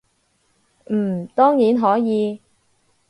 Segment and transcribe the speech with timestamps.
[0.87, 2.41] 嗯，當然可以